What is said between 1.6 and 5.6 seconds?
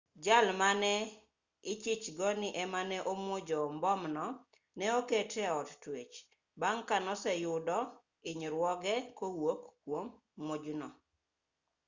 ichich go ni ema ne omuojo mbomno ne oketi e